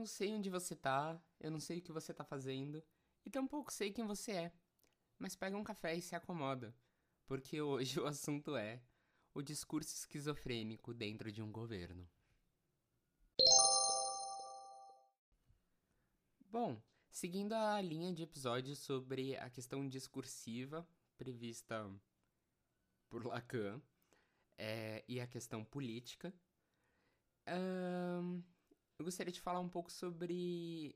não 0.00 0.06
sei 0.06 0.32
onde 0.32 0.48
você 0.48 0.74
tá, 0.74 1.20
eu 1.38 1.50
não 1.50 1.60
sei 1.60 1.78
o 1.78 1.82
que 1.82 1.92
você 1.92 2.14
tá 2.14 2.24
fazendo, 2.24 2.82
e 3.22 3.28
tampouco 3.28 3.70
sei 3.70 3.92
quem 3.92 4.06
você 4.06 4.32
é. 4.32 4.52
Mas 5.18 5.36
pega 5.36 5.58
um 5.58 5.62
café 5.62 5.94
e 5.94 6.00
se 6.00 6.16
acomoda, 6.16 6.74
porque 7.26 7.60
hoje 7.60 8.00
o 8.00 8.06
assunto 8.06 8.56
é 8.56 8.80
o 9.34 9.42
discurso 9.42 9.94
esquizofrênico 9.94 10.94
dentro 10.94 11.30
de 11.30 11.42
um 11.42 11.52
governo. 11.52 12.08
Bom, 16.48 16.82
seguindo 17.10 17.52
a 17.52 17.78
linha 17.82 18.12
de 18.12 18.22
episódios 18.22 18.78
sobre 18.78 19.36
a 19.36 19.50
questão 19.50 19.86
discursiva 19.86 20.88
prevista 21.18 21.88
por 23.10 23.26
Lacan 23.26 23.82
é, 24.56 25.04
e 25.06 25.20
a 25.20 25.26
questão 25.26 25.62
política, 25.62 26.32
eu 29.00 29.04
gostaria 29.04 29.32
de 29.32 29.40
falar 29.40 29.60
um 29.60 29.68
pouco 29.68 29.90
sobre 29.90 30.94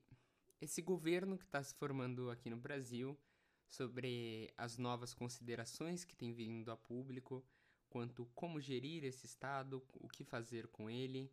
esse 0.61 0.83
governo 0.83 1.39
que 1.39 1.45
está 1.47 1.63
se 1.63 1.75
formando 1.75 2.31
aqui 2.31 2.51
no 2.51 2.57
Brasil, 2.59 3.19
sobre 3.67 4.53
as 4.59 4.77
novas 4.77 5.15
considerações 5.15 6.05
que 6.05 6.15
têm 6.15 6.31
vindo 6.31 6.71
a 6.71 6.77
público 6.77 7.43
quanto 7.89 8.27
como 8.35 8.61
gerir 8.61 9.05
esse 9.05 9.25
Estado, 9.25 9.83
o 9.95 10.07
que 10.07 10.23
fazer 10.23 10.69
com 10.69 10.91
ele 10.91 11.33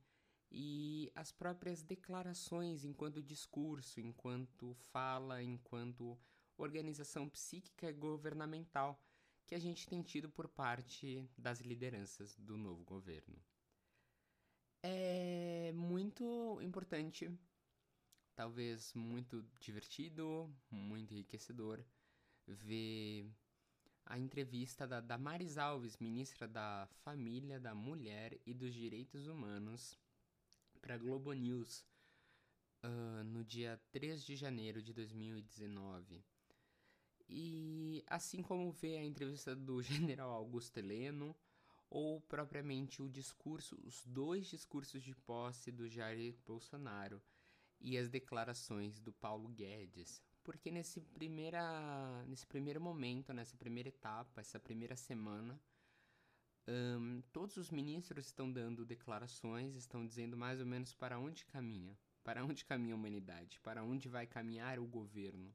e 0.49 1.11
as 1.13 1.29
próprias 1.29 1.81
declarações 1.81 2.85
enquanto 2.85 3.21
discurso, 3.21 3.99
enquanto 3.99 4.73
fala, 4.73 5.43
enquanto 5.43 6.17
organização 6.57 7.27
psíquica 7.27 7.89
e 7.89 7.93
governamental 7.93 8.97
que 9.45 9.55
a 9.55 9.59
gente 9.59 9.85
tem 9.85 10.01
tido 10.01 10.29
por 10.29 10.47
parte 10.47 11.29
das 11.37 11.59
lideranças 11.59 12.33
do 12.37 12.57
novo 12.57 12.85
governo. 12.85 13.50
É 14.83 15.71
muito 15.73 16.59
importante, 16.61 17.31
talvez 18.35 18.93
muito 18.95 19.45
divertido, 19.59 20.51
muito 20.71 21.13
enriquecedor, 21.13 21.83
ver 22.47 23.29
a 24.05 24.17
entrevista 24.17 24.87
da 24.87 24.99
Damares 24.99 25.57
Alves, 25.59 25.97
ministra 25.97 26.47
da 26.47 26.87
Família, 27.03 27.59
da 27.59 27.75
Mulher 27.75 28.39
e 28.45 28.53
dos 28.53 28.73
Direitos 28.73 29.27
Humanos, 29.27 29.97
para 30.81 30.97
Globo 30.97 31.31
News 31.31 31.85
uh, 32.83 33.23
no 33.25 33.43
dia 33.43 33.79
3 33.91 34.23
de 34.23 34.35
janeiro 34.35 34.81
de 34.81 34.93
2019. 34.93 36.25
E 37.29 38.03
assim 38.07 38.41
como 38.41 38.71
ver 38.71 38.97
a 38.97 39.03
entrevista 39.05 39.55
do 39.55 39.81
general 39.83 40.31
Augusto 40.31 40.77
Heleno, 40.77 41.35
ou 41.91 42.21
propriamente 42.21 43.01
o 43.01 43.09
discurso, 43.09 43.77
os 43.83 44.05
dois 44.05 44.47
discursos 44.47 45.03
de 45.03 45.13
posse 45.13 45.73
do 45.73 45.89
Jair 45.89 46.33
Bolsonaro 46.47 47.21
e 47.81 47.97
as 47.97 48.07
declarações 48.07 49.01
do 49.01 49.11
Paulo 49.11 49.49
Guedes. 49.49 50.23
Porque 50.41 50.71
nesse, 50.71 51.01
primeira, 51.01 52.23
nesse 52.27 52.47
primeiro 52.47 52.79
momento, 52.79 53.33
nessa 53.33 53.57
primeira 53.57 53.89
etapa, 53.89 54.39
essa 54.39 54.57
primeira 54.57 54.95
semana, 54.95 55.59
um, 56.65 57.21
todos 57.33 57.57
os 57.57 57.69
ministros 57.69 58.27
estão 58.27 58.49
dando 58.49 58.85
declarações, 58.85 59.75
estão 59.75 60.07
dizendo 60.07 60.37
mais 60.37 60.61
ou 60.61 60.65
menos 60.65 60.93
para 60.93 61.19
onde 61.19 61.45
caminha, 61.45 61.97
para 62.23 62.45
onde 62.45 62.63
caminha 62.63 62.93
a 62.93 62.97
humanidade, 62.97 63.59
para 63.59 63.83
onde 63.83 64.07
vai 64.07 64.25
caminhar 64.25 64.79
o 64.79 64.87
governo. 64.87 65.53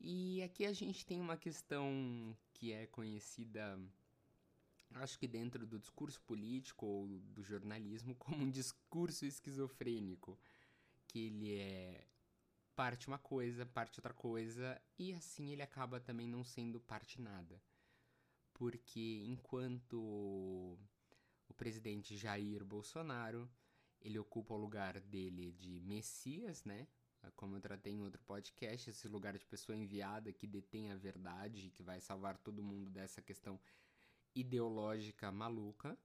E 0.00 0.42
aqui 0.42 0.64
a 0.64 0.72
gente 0.72 1.04
tem 1.04 1.20
uma 1.20 1.36
questão 1.36 2.34
que 2.54 2.72
é 2.72 2.86
conhecida 2.86 3.78
acho 4.96 5.18
que 5.18 5.28
dentro 5.28 5.66
do 5.66 5.78
discurso 5.78 6.20
político 6.22 6.86
ou 6.86 7.06
do 7.06 7.42
jornalismo 7.42 8.14
como 8.18 8.44
um 8.44 8.50
discurso 8.50 9.24
esquizofrênico, 9.24 10.38
que 11.06 11.26
ele 11.26 11.54
é 11.54 12.06
parte 12.74 13.08
uma 13.08 13.18
coisa, 13.18 13.66
parte 13.66 13.98
outra 13.98 14.14
coisa, 14.14 14.80
e 14.98 15.12
assim 15.12 15.50
ele 15.52 15.62
acaba 15.62 16.00
também 16.00 16.26
não 16.26 16.42
sendo 16.42 16.80
parte 16.80 17.20
nada. 17.20 17.60
Porque 18.54 19.22
enquanto 19.26 19.98
o 21.48 21.54
presidente 21.54 22.16
Jair 22.16 22.64
Bolsonaro, 22.64 23.50
ele 24.00 24.18
ocupa 24.18 24.54
o 24.54 24.58
lugar 24.58 25.00
dele 25.00 25.52
de 25.52 25.80
Messias, 25.80 26.64
né? 26.64 26.86
Como 27.36 27.56
eu 27.56 27.60
tratei 27.60 27.92
em 27.92 28.02
outro 28.02 28.22
podcast, 28.22 28.88
esse 28.88 29.06
lugar 29.08 29.36
de 29.36 29.44
pessoa 29.44 29.76
enviada 29.76 30.32
que 30.32 30.46
detém 30.46 30.90
a 30.90 30.96
verdade, 30.96 31.70
que 31.70 31.82
vai 31.82 32.00
salvar 32.00 32.38
todo 32.38 32.62
mundo 32.62 32.90
dessa 32.90 33.20
questão 33.20 33.60
ideológica 34.34 35.30
maluca. 35.30 35.98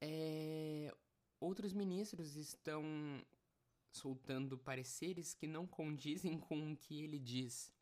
É, 0.00 0.94
outros 1.40 1.72
ministros 1.72 2.36
estão 2.36 2.84
soltando 3.90 4.58
pareceres 4.58 5.34
que 5.34 5.46
não 5.46 5.66
condizem 5.66 6.38
com 6.38 6.72
o 6.72 6.76
que 6.76 7.02
ele 7.02 7.18
diz. 7.18 7.72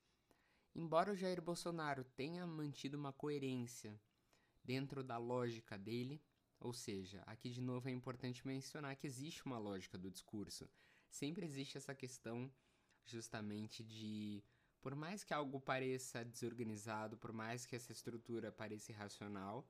Embora 0.74 1.12
o 1.12 1.16
Jair 1.16 1.40
Bolsonaro 1.42 2.04
tenha 2.04 2.46
mantido 2.46 2.96
uma 2.96 3.12
coerência 3.12 4.00
dentro 4.64 5.02
da 5.02 5.18
lógica 5.18 5.76
dele, 5.76 6.22
ou 6.60 6.72
seja, 6.72 7.22
aqui 7.26 7.50
de 7.50 7.60
novo 7.60 7.88
é 7.88 7.92
importante 7.92 8.46
mencionar 8.46 8.96
que 8.96 9.06
existe 9.06 9.44
uma 9.44 9.58
lógica 9.58 9.98
do 9.98 10.10
discurso. 10.10 10.68
Sempre 11.10 11.44
existe 11.44 11.76
essa 11.76 11.94
questão 11.94 12.50
justamente 13.04 13.82
de 13.82 14.42
por 14.82 14.96
mais 14.96 15.22
que 15.22 15.32
algo 15.32 15.60
pareça 15.60 16.24
desorganizado, 16.24 17.16
por 17.16 17.32
mais 17.32 17.64
que 17.64 17.76
essa 17.76 17.92
estrutura 17.92 18.50
pareça 18.50 18.90
irracional, 18.90 19.64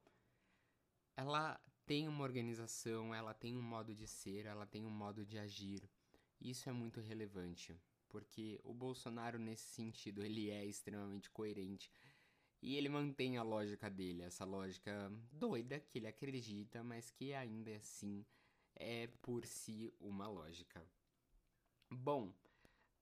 ela 1.15 1.61
tem 1.84 2.09
uma 2.09 2.25
organização, 2.25 3.15
ela 3.15 3.34
tem 3.34 3.55
um 3.56 3.62
modo 3.62 3.95
de 3.95 4.09
ser, 4.09 4.47
ela 4.47 4.67
tem 4.67 4.87
um 4.87 4.91
modo 4.91 5.25
de 5.25 5.39
agir. 5.39 5.89
Isso 6.41 6.69
é 6.69 6.73
muito 6.73 6.99
relevante, 7.00 7.78
porque 8.09 8.59
o 8.65 8.73
Bolsonaro 8.73 9.39
nesse 9.39 9.67
sentido, 9.67 10.25
ele 10.25 10.49
é 10.50 10.65
extremamente 10.65 11.31
coerente 11.31 11.93
e 12.62 12.77
ele 12.77 12.89
mantém 12.89 13.37
a 13.37 13.43
lógica 13.43 13.91
dele, 13.91 14.23
essa 14.23 14.47
lógica 14.47 15.12
doida 15.31 15.79
que 15.79 15.99
ele 15.99 16.06
acredita, 16.06 16.83
mas 16.83 17.11
que 17.11 17.34
ainda 17.34 17.77
assim 17.77 18.25
é 18.75 19.09
por 19.21 19.44
si 19.44 19.93
uma 20.00 20.27
lógica. 20.27 20.83
Bom, 21.91 22.33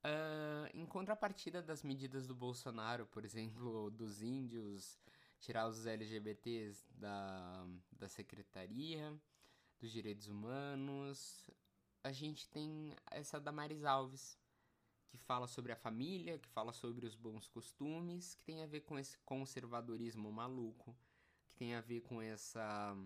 Uh, 0.02 0.70
em 0.72 0.86
contrapartida 0.86 1.62
das 1.62 1.82
medidas 1.82 2.26
do 2.26 2.34
Bolsonaro, 2.34 3.06
por 3.06 3.24
exemplo, 3.24 3.90
dos 3.90 4.22
índios, 4.22 4.98
tirar 5.40 5.68
os 5.68 5.84
LGBTs 5.86 6.86
da, 6.90 7.66
da 7.92 8.08
Secretaria 8.08 9.14
dos 9.78 9.90
Direitos 9.90 10.26
Humanos, 10.28 11.50
a 12.02 12.12
gente 12.12 12.48
tem 12.48 12.94
essa 13.10 13.40
Damares 13.40 13.84
Alves, 13.84 14.38
que 15.08 15.18
fala 15.18 15.46
sobre 15.46 15.72
a 15.72 15.76
família, 15.76 16.38
que 16.38 16.48
fala 16.48 16.72
sobre 16.72 17.04
os 17.04 17.14
bons 17.14 17.48
costumes, 17.48 18.34
que 18.34 18.44
tem 18.44 18.62
a 18.62 18.66
ver 18.66 18.80
com 18.80 18.98
esse 18.98 19.18
conservadorismo 19.18 20.30
maluco, 20.30 20.96
que 21.46 21.54
tem 21.54 21.74
a 21.74 21.80
ver 21.80 22.00
com 22.02 22.22
essa 22.22 22.96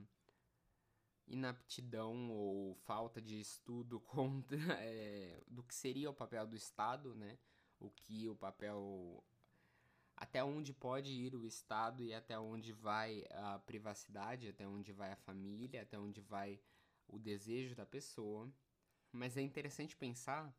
inaptidão 1.26 2.30
ou 2.30 2.74
falta 2.74 3.20
de 3.20 3.40
estudo 3.40 4.00
contra, 4.02 4.58
é, 4.80 5.42
do 5.46 5.62
que 5.62 5.74
seria 5.74 6.10
o 6.10 6.14
papel 6.14 6.46
do 6.46 6.56
Estado, 6.56 7.14
né? 7.14 7.38
O 7.78 7.90
que 7.90 8.28
o 8.28 8.36
papel 8.36 9.24
até 10.16 10.44
onde 10.44 10.72
pode 10.72 11.10
ir 11.10 11.34
o 11.34 11.44
Estado 11.44 12.02
e 12.02 12.14
até 12.14 12.38
onde 12.38 12.72
vai 12.72 13.24
a 13.30 13.58
privacidade, 13.58 14.48
até 14.48 14.66
onde 14.66 14.92
vai 14.92 15.12
a 15.12 15.16
família, 15.16 15.82
até 15.82 15.98
onde 15.98 16.20
vai 16.20 16.60
o 17.08 17.18
desejo 17.18 17.74
da 17.74 17.84
pessoa. 17.84 18.50
Mas 19.10 19.36
é 19.36 19.42
interessante 19.42 19.96
pensar 19.96 20.54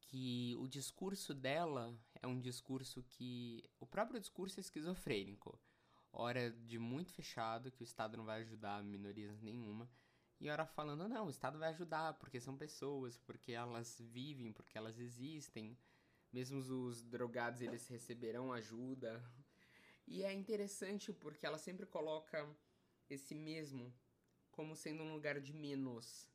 que 0.00 0.56
o 0.58 0.66
discurso 0.66 1.34
dela 1.34 1.96
é 2.20 2.26
um 2.26 2.40
discurso 2.40 3.02
que 3.02 3.62
o 3.78 3.86
próprio 3.86 4.18
discurso 4.18 4.58
é 4.58 4.62
esquizofrênico 4.62 5.58
hora 6.12 6.50
de 6.50 6.78
muito 6.78 7.12
fechado, 7.12 7.70
que 7.70 7.82
o 7.82 7.84
Estado 7.84 8.16
não 8.16 8.24
vai 8.24 8.40
ajudar 8.42 8.82
minorias 8.82 9.40
nenhuma, 9.40 9.88
e 10.40 10.48
hora 10.48 10.64
falando, 10.64 11.06
não, 11.06 11.26
o 11.26 11.30
Estado 11.30 11.58
vai 11.58 11.68
ajudar, 11.68 12.14
porque 12.14 12.40
são 12.40 12.56
pessoas, 12.56 13.18
porque 13.18 13.52
elas 13.52 14.00
vivem, 14.00 14.52
porque 14.52 14.78
elas 14.78 14.98
existem, 14.98 15.76
mesmo 16.32 16.60
os 16.60 17.02
drogados 17.02 17.60
eles 17.60 17.86
receberão 17.88 18.50
ajuda. 18.50 19.22
E 20.06 20.24
é 20.24 20.32
interessante 20.32 21.12
porque 21.12 21.44
ela 21.44 21.58
sempre 21.58 21.84
coloca 21.84 22.48
esse 23.08 23.34
mesmo 23.34 23.92
como 24.50 24.74
sendo 24.74 25.02
um 25.02 25.12
lugar 25.12 25.38
de 25.40 25.52
menos. 25.52 26.26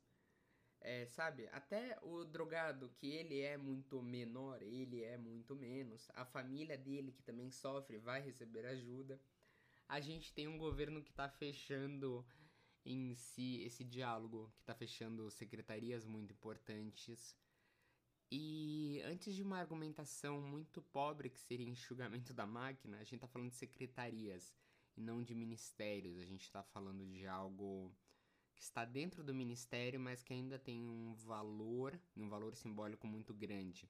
É, 0.80 1.06
sabe? 1.06 1.48
Até 1.48 1.98
o 2.00 2.24
drogado, 2.24 2.88
que 2.90 3.08
ele 3.08 3.40
é 3.40 3.56
muito 3.56 4.00
menor, 4.00 4.62
ele 4.62 5.02
é 5.02 5.16
muito 5.16 5.56
menos. 5.56 6.08
A 6.14 6.24
família 6.24 6.78
dele, 6.78 7.10
que 7.10 7.22
também 7.22 7.50
sofre, 7.50 7.98
vai 7.98 8.20
receber 8.20 8.64
ajuda 8.66 9.20
a 9.88 10.00
gente 10.00 10.32
tem 10.32 10.48
um 10.48 10.58
governo 10.58 11.02
que 11.02 11.10
está 11.10 11.28
fechando 11.28 12.26
em 12.84 13.14
si 13.14 13.62
esse 13.62 13.84
diálogo, 13.84 14.50
que 14.54 14.62
está 14.62 14.74
fechando 14.74 15.30
secretarias 15.30 16.04
muito 16.04 16.32
importantes. 16.32 17.36
E 18.30 19.00
antes 19.04 19.34
de 19.34 19.42
uma 19.42 19.58
argumentação 19.58 20.40
muito 20.40 20.82
pobre 20.82 21.30
que 21.30 21.40
seria 21.40 21.68
enxugamento 21.68 22.34
da 22.34 22.46
máquina, 22.46 22.96
a 22.96 23.04
gente 23.04 23.16
está 23.16 23.28
falando 23.28 23.50
de 23.50 23.56
secretarias 23.56 24.54
e 24.96 25.00
não 25.00 25.22
de 25.22 25.34
ministérios. 25.34 26.18
A 26.18 26.24
gente 26.24 26.42
está 26.42 26.62
falando 26.62 27.06
de 27.06 27.26
algo 27.26 27.94
que 28.54 28.62
está 28.62 28.84
dentro 28.84 29.22
do 29.22 29.34
ministério, 29.34 30.00
mas 30.00 30.22
que 30.22 30.32
ainda 30.32 30.58
tem 30.58 30.80
um 30.80 31.14
valor, 31.14 32.00
um 32.16 32.28
valor 32.28 32.56
simbólico 32.56 33.06
muito 33.06 33.34
grande. 33.34 33.88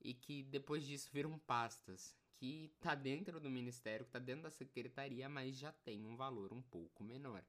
E 0.00 0.14
que 0.14 0.42
depois 0.44 0.86
disso 0.86 1.10
viram 1.12 1.38
pastas, 1.38 2.16
que 2.36 2.70
está 2.76 2.94
dentro 2.94 3.40
do 3.40 3.50
ministério, 3.50 4.04
que 4.04 4.10
está 4.10 4.18
dentro 4.18 4.44
da 4.44 4.50
secretaria, 4.50 5.28
mas 5.28 5.56
já 5.56 5.72
tem 5.72 6.06
um 6.06 6.16
valor 6.16 6.52
um 6.52 6.62
pouco 6.62 7.02
menor 7.02 7.44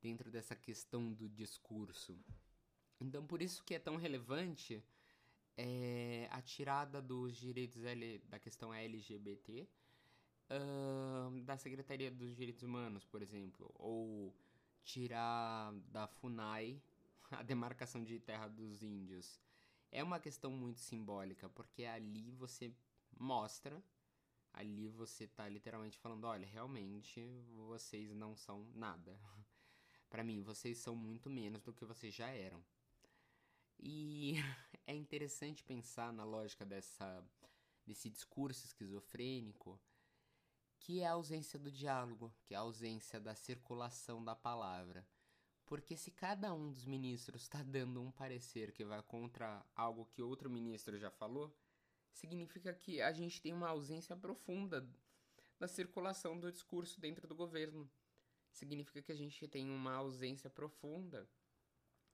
dentro 0.00 0.30
dessa 0.30 0.54
questão 0.54 1.12
do 1.12 1.28
discurso. 1.28 2.16
Então, 3.00 3.26
por 3.26 3.42
isso 3.42 3.64
que 3.64 3.74
é 3.74 3.78
tão 3.78 3.96
relevante 3.96 4.82
é, 5.56 6.28
a 6.30 6.40
tirada 6.40 7.02
dos 7.02 7.36
direitos 7.36 7.82
L, 7.84 8.18
da 8.28 8.38
questão 8.38 8.72
LGBT 8.72 9.68
uh, 10.50 11.40
da 11.42 11.56
Secretaria 11.56 12.10
dos 12.10 12.36
Direitos 12.36 12.62
Humanos, 12.62 13.04
por 13.04 13.22
exemplo, 13.22 13.70
ou 13.74 14.34
tirar 14.84 15.72
da 15.90 16.06
FUNAI 16.06 16.80
a 17.30 17.42
demarcação 17.42 18.02
de 18.02 18.18
terra 18.18 18.48
dos 18.48 18.82
índios. 18.82 19.40
É 19.90 20.02
uma 20.02 20.20
questão 20.20 20.50
muito 20.50 20.80
simbólica, 20.80 21.48
porque 21.48 21.84
ali 21.84 22.30
você 22.32 22.72
mostra, 23.18 23.82
ali 24.52 24.88
você 24.88 25.26
tá 25.26 25.48
literalmente 25.48 25.98
falando, 25.98 26.24
olha, 26.24 26.46
realmente 26.46 27.26
vocês 27.68 28.14
não 28.14 28.36
são 28.36 28.66
nada. 28.74 29.18
Para 30.10 30.24
mim, 30.24 30.42
vocês 30.42 30.78
são 30.78 30.94
muito 30.94 31.28
menos 31.30 31.62
do 31.62 31.72
que 31.72 31.84
vocês 31.84 32.14
já 32.14 32.28
eram. 32.28 32.62
E 33.78 34.34
é 34.86 34.94
interessante 34.94 35.62
pensar 35.62 36.12
na 36.12 36.24
lógica 36.24 36.64
dessa, 36.66 37.24
desse 37.86 38.10
discurso 38.10 38.66
esquizofrênico, 38.66 39.80
que 40.80 41.00
é 41.00 41.06
a 41.06 41.12
ausência 41.12 41.58
do 41.58 41.70
diálogo, 41.70 42.32
que 42.42 42.54
é 42.54 42.56
a 42.56 42.60
ausência 42.60 43.20
da 43.20 43.34
circulação 43.34 44.24
da 44.24 44.34
palavra. 44.34 45.06
Porque 45.68 45.98
se 45.98 46.10
cada 46.10 46.54
um 46.54 46.72
dos 46.72 46.86
ministros 46.86 47.42
está 47.42 47.62
dando 47.62 48.00
um 48.00 48.10
parecer 48.10 48.72
que 48.72 48.86
vai 48.86 49.02
contra 49.02 49.62
algo 49.76 50.06
que 50.06 50.22
outro 50.22 50.48
ministro 50.48 50.98
já 50.98 51.10
falou, 51.10 51.54
significa 52.10 52.72
que 52.72 53.02
a 53.02 53.12
gente 53.12 53.38
tem 53.42 53.52
uma 53.52 53.68
ausência 53.68 54.16
profunda 54.16 54.88
da 55.60 55.68
circulação 55.68 56.40
do 56.40 56.50
discurso 56.50 56.98
dentro 56.98 57.28
do 57.28 57.34
governo. 57.34 57.86
Significa 58.50 59.02
que 59.02 59.12
a 59.12 59.14
gente 59.14 59.46
tem 59.46 59.68
uma 59.68 59.92
ausência 59.92 60.48
profunda 60.48 61.28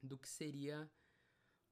do 0.02 0.18
que 0.18 0.28
seria 0.28 0.90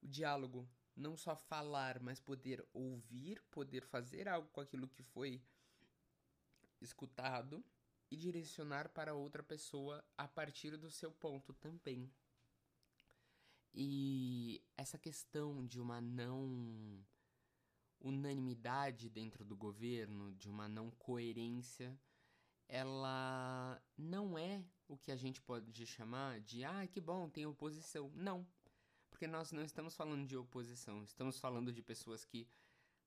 o 0.01 0.07
diálogo, 0.07 0.71
não 0.95 1.17
só 1.17 1.35
falar, 1.35 1.99
mas 1.99 2.21
poder 2.21 2.65
ouvir, 2.73 3.43
poder 3.51 3.85
fazer 3.85 4.29
algo 4.29 4.49
com 4.51 4.61
aquilo 4.61 4.87
que 4.87 5.03
foi 5.03 5.43
escutado 6.81 7.65
e 8.13 8.17
direcionar 8.17 8.91
para 8.91 9.15
outra 9.15 9.43
pessoa 9.43 10.05
a 10.19 10.29
partir 10.29 10.77
do 10.77 10.91
seu 10.91 11.11
ponto 11.11 11.55
também. 11.55 12.13
E 13.73 14.63
essa 14.77 14.99
questão 14.99 15.67
de 15.67 15.81
uma 15.81 15.99
não 15.99 17.03
unanimidade 17.99 19.09
dentro 19.09 19.47
do 19.47 19.57
governo, 19.57 20.31
de 20.35 20.51
uma 20.51 20.69
não 20.69 20.91
coerência, 20.91 21.99
ela 22.69 23.83
não 23.97 24.37
é 24.37 24.63
o 24.87 24.99
que 24.99 25.11
a 25.11 25.17
gente 25.17 25.41
pode 25.41 25.87
chamar 25.87 26.39
de 26.41 26.65
ah, 26.65 26.87
que 26.87 27.01
bom, 27.01 27.31
tem 27.31 27.47
oposição. 27.47 28.13
Não 28.15 28.47
porque 29.09 29.27
nós 29.27 29.53
não 29.53 29.63
estamos 29.63 29.95
falando 29.95 30.27
de 30.27 30.37
oposição, 30.37 31.05
estamos 31.05 31.39
falando 31.39 31.73
de 31.73 31.81
pessoas 31.81 32.25
que 32.25 32.49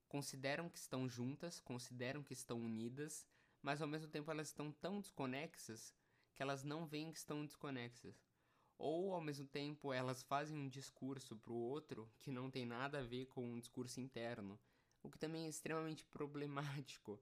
consideram 0.08 0.70
que 0.70 0.80
estão 0.80 1.10
juntas, 1.10 1.60
consideram 1.60 2.24
que 2.24 2.32
estão 2.32 2.58
unidas, 2.58 3.28
mas 3.66 3.82
ao 3.82 3.88
mesmo 3.88 4.08
tempo 4.08 4.30
elas 4.30 4.50
estão 4.50 4.72
tão 4.72 5.02
desconexas 5.02 5.92
que 6.36 6.44
elas 6.44 6.64
não 6.64 6.86
veem 6.86 7.12
que 7.12 7.18
estão 7.18 7.44
desconexas. 7.44 8.24
Ou 8.78 9.12
ao 9.12 9.22
mesmo 9.22 9.48
tempo 9.48 9.92
elas 9.92 10.22
fazem 10.22 10.56
um 10.56 10.70
discurso 10.70 11.36
para 11.36 11.52
o 11.52 11.56
outro 11.56 12.08
que 12.20 12.32
não 12.32 12.52
tem 12.52 12.64
nada 12.64 13.00
a 13.00 13.04
ver 13.04 13.26
com 13.26 13.44
um 13.44 13.60
discurso 13.60 14.00
interno, 14.00 14.60
o 15.02 15.10
que 15.10 15.18
também 15.18 15.46
é 15.46 15.50
extremamente 15.50 16.06
problemático, 16.14 17.20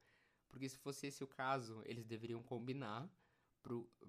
porque 0.49 0.67
se 0.67 0.77
fosse 0.77 1.07
esse 1.07 1.23
o 1.23 1.27
caso, 1.27 1.81
eles 1.85 2.05
deveriam 2.05 2.43
combinar 2.43 3.09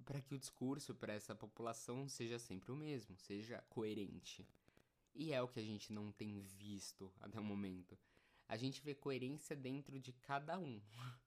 para 0.05 0.21
que 0.21 0.35
o 0.35 0.39
discurso 0.39 0.93
para 0.93 1.13
essa 1.13 1.37
população 1.37 2.09
seja 2.09 2.41
sempre 2.41 2.73
o 2.73 2.77
mesmo, 2.77 3.17
seja 3.17 3.63
coerente. 3.69 4.45
E 5.15 5.33
é 5.33 5.41
o 5.41 5.47
que 5.47 5.61
a 5.61 5.65
gente 5.65 5.93
não 5.93 6.11
tem 6.11 6.41
visto 6.41 7.13
até 7.21 7.39
o 7.39 7.45
momento. 7.45 7.97
A 8.49 8.57
gente 8.57 8.83
vê 8.83 8.93
coerência 8.93 9.55
dentro 9.55 10.01
de 10.01 10.13
cada 10.13 10.59
um. 10.59 10.83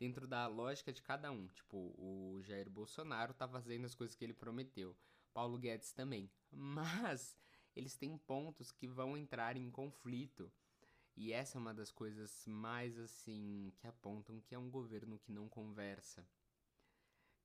dentro 0.00 0.26
da 0.26 0.46
lógica 0.46 0.90
de 0.90 1.02
cada 1.02 1.30
um. 1.30 1.46
Tipo, 1.48 1.76
o 1.76 2.40
Jair 2.42 2.70
Bolsonaro 2.70 3.34
tá 3.34 3.46
fazendo 3.46 3.84
as 3.84 3.94
coisas 3.94 4.16
que 4.16 4.24
ele 4.24 4.32
prometeu. 4.32 4.96
Paulo 5.34 5.58
Guedes 5.58 5.92
também. 5.92 6.30
Mas 6.50 7.36
eles 7.76 7.96
têm 7.96 8.16
pontos 8.16 8.72
que 8.72 8.88
vão 8.88 9.14
entrar 9.14 9.58
em 9.58 9.70
conflito. 9.70 10.50
E 11.14 11.34
essa 11.34 11.58
é 11.58 11.60
uma 11.60 11.74
das 11.74 11.92
coisas 11.92 12.46
mais 12.46 12.98
assim 12.98 13.70
que 13.76 13.86
apontam 13.86 14.40
que 14.40 14.54
é 14.54 14.58
um 14.58 14.70
governo 14.70 15.18
que 15.18 15.30
não 15.30 15.50
conversa, 15.50 16.26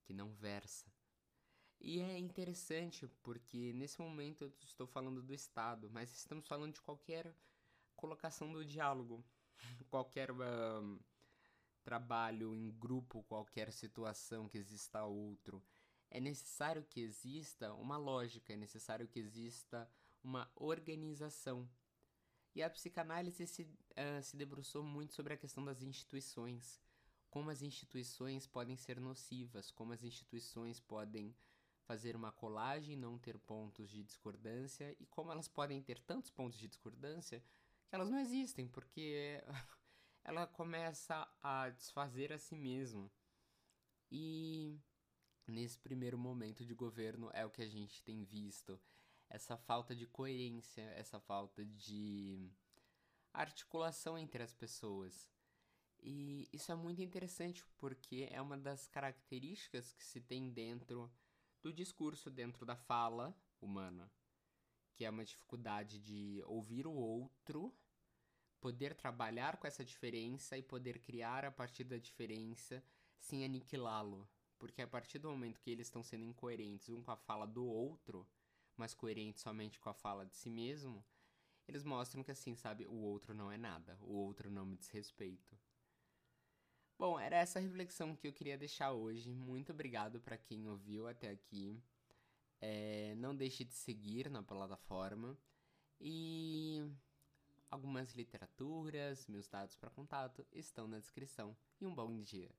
que 0.03 0.13
não 0.13 0.31
versa. 0.33 0.89
E 1.81 1.99
é 1.99 2.17
interessante 2.17 3.05
porque 3.21 3.73
nesse 3.73 3.99
momento 3.99 4.45
eu 4.45 4.53
estou 4.61 4.87
falando 4.87 5.21
do 5.21 5.33
Estado, 5.33 5.89
mas 5.91 6.09
estamos 6.15 6.47
falando 6.47 6.73
de 6.73 6.81
qualquer 6.81 7.35
colocação 7.97 8.49
do 8.53 8.63
diálogo, 8.63 9.25
qualquer 9.89 10.31
um, 10.31 10.99
trabalho 11.85 12.55
em 12.55 12.71
grupo, 12.71 13.23
qualquer 13.23 13.71
situação 13.71 14.49
que 14.49 14.57
exista 14.57 15.05
outro. 15.05 15.63
É 16.09 16.19
necessário 16.19 16.83
que 16.83 16.99
exista 16.99 17.73
uma 17.75 17.95
lógica, 17.95 18.51
é 18.51 18.55
necessário 18.57 19.07
que 19.07 19.19
exista 19.19 19.89
uma 20.23 20.51
organização. 20.55 21.69
E 22.55 22.63
a 22.63 22.69
psicanálise 22.69 23.45
se, 23.45 23.63
uh, 23.63 24.23
se 24.23 24.35
debruçou 24.35 24.83
muito 24.83 25.13
sobre 25.13 25.33
a 25.33 25.37
questão 25.37 25.63
das 25.63 25.83
instituições. 25.83 26.81
Como 27.29 27.51
as 27.51 27.61
instituições 27.61 28.47
podem 28.47 28.75
ser 28.75 28.99
nocivas, 28.99 29.69
como 29.69 29.93
as 29.93 30.03
instituições 30.03 30.79
podem 30.79 31.35
fazer 31.83 32.15
uma 32.15 32.31
colagem, 32.31 32.95
não 32.95 33.19
ter 33.19 33.37
pontos 33.37 33.89
de 33.89 34.03
discordância, 34.03 34.95
e 34.99 35.05
como 35.05 35.31
elas 35.31 35.47
podem 35.47 35.81
ter 35.83 35.99
tantos 35.99 36.31
pontos 36.31 36.57
de 36.57 36.67
discordância 36.67 37.43
que 37.87 37.93
elas 37.93 38.09
não 38.09 38.17
existem, 38.17 38.67
porque 38.67 39.43
ela 40.25 40.47
começa 40.47 41.27
a 41.41 41.69
desfazer 41.69 42.33
a 42.33 42.39
si 42.39 42.55
mesma. 42.55 43.09
E 44.11 44.81
nesse 45.47 45.77
primeiro 45.77 46.17
momento 46.17 46.65
de 46.65 46.73
governo 46.73 47.29
é 47.31 47.45
o 47.45 47.51
que 47.51 47.61
a 47.61 47.67
gente 47.67 48.03
tem 48.03 48.23
visto. 48.23 48.81
Essa 49.29 49.55
falta 49.55 49.95
de 49.95 50.07
coerência, 50.07 50.81
essa 50.95 51.19
falta 51.19 51.63
de 51.63 52.49
articulação 53.31 54.17
entre 54.17 54.41
as 54.41 54.53
pessoas. 54.53 55.29
E 56.01 56.49
isso 56.51 56.71
é 56.71 56.75
muito 56.75 57.03
interessante 57.03 57.63
porque 57.77 58.27
é 58.31 58.41
uma 58.41 58.57
das 58.57 58.87
características 58.87 59.93
que 59.93 60.03
se 60.03 60.19
tem 60.21 60.51
dentro 60.51 61.11
do 61.61 61.71
discurso 61.71 62.31
dentro 62.31 62.65
da 62.65 62.75
fala 62.75 63.35
humana, 63.61 64.11
que 64.95 65.05
é 65.05 65.09
uma 65.09 65.25
dificuldade 65.25 65.99
de 65.99 66.41
ouvir 66.45 66.87
o 66.87 66.93
outro, 66.93 67.75
poder 68.65 68.95
trabalhar 68.95 69.57
com 69.57 69.67
essa 69.67 69.85
diferença 69.85 70.57
e 70.57 70.63
poder 70.63 70.97
criar 70.97 71.45
a 71.45 71.51
partir 71.51 71.83
da 71.83 71.99
diferença 71.99 72.83
sem 73.19 73.45
aniquilá-lo. 73.45 74.27
Porque 74.57 74.81
a 74.81 74.87
partir 74.87 75.19
do 75.19 75.29
momento 75.29 75.61
que 75.61 75.69
eles 75.69 75.85
estão 75.85 76.01
sendo 76.01 76.23
incoerentes 76.23 76.89
um 76.89 77.03
com 77.03 77.11
a 77.11 77.15
fala 77.15 77.45
do 77.45 77.63
outro, 77.63 78.27
mas 78.75 78.91
coerentes 78.91 79.43
somente 79.43 79.79
com 79.79 79.87
a 79.87 79.93
fala 79.93 80.25
de 80.25 80.35
si 80.35 80.49
mesmo, 80.49 81.05
eles 81.67 81.83
mostram 81.83 82.23
que 82.23 82.31
assim, 82.31 82.55
sabe, 82.55 82.87
o 82.87 82.95
outro 82.95 83.35
não 83.35 83.51
é 83.51 83.57
nada, 83.57 83.99
o 84.01 84.15
outro 84.15 84.49
não 84.49 84.65
me 84.65 84.77
diz 84.77 84.87
respeito. 84.87 85.55
Bom, 86.97 87.19
era 87.19 87.37
essa 87.37 87.59
reflexão 87.59 88.15
que 88.15 88.27
eu 88.27 88.33
queria 88.33 88.57
deixar 88.57 88.93
hoje. 88.93 89.31
Muito 89.31 89.73
obrigado 89.73 90.19
para 90.19 90.39
quem 90.39 90.67
ouviu 90.67 91.07
até 91.07 91.29
aqui. 91.29 91.79
É, 92.59 93.13
não 93.13 93.35
deixe 93.35 93.63
de 93.63 93.75
seguir 93.75 94.27
na 94.27 94.41
plataforma. 94.41 95.37
E 96.01 96.83
algumas 97.75 98.13
literaturas, 98.13 99.27
meus 99.27 99.49
dados 99.49 99.75
para 99.75 99.89
contato 99.89 100.47
estão 100.53 100.87
na 100.87 100.97
descrição. 100.97 101.55
E 101.79 101.85
um 101.85 101.93
bom 101.93 102.21
dia. 102.21 102.49